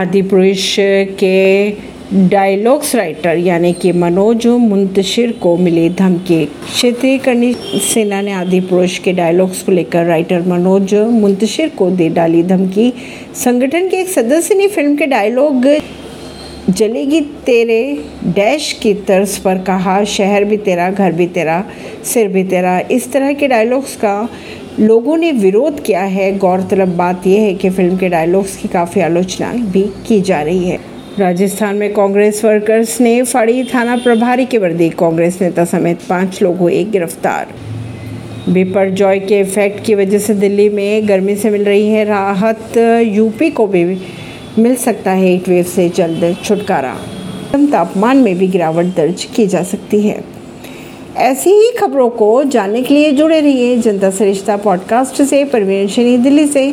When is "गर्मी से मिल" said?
41.08-41.64